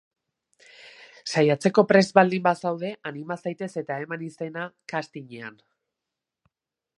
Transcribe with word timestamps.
Saiatzeko 1.33 1.83
prest 1.91 2.15
baldin 2.19 2.43
bazaude, 2.47 2.91
anima 3.11 3.37
zaitez 3.47 3.69
eta 3.83 3.99
eman 4.07 4.25
izena 4.29 4.65
castingean. 4.95 5.61